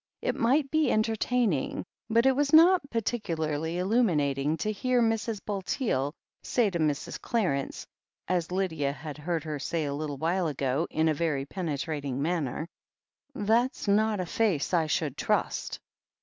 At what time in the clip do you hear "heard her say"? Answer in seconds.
9.19-9.85